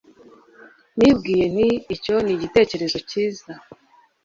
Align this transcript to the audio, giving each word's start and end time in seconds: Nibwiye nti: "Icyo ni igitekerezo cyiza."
Nibwiye 0.97 1.45
nti: 1.53 1.69
"Icyo 1.95 2.15
ni 2.23 2.31
igitekerezo 2.35 2.97
cyiza." 3.09 3.51